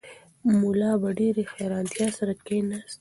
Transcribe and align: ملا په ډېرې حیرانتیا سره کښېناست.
ملا 0.61 0.91
په 1.01 1.09
ډېرې 1.19 1.43
حیرانتیا 1.53 2.07
سره 2.17 2.33
کښېناست. 2.45 2.99